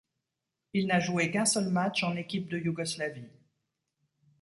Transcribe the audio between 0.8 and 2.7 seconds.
n'a joué qu'un seul match en équipe de